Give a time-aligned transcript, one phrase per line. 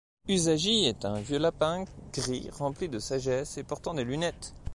[0.27, 4.55] Usajii est un vieux lapin gris rempli de sagesse et portant des lunettes.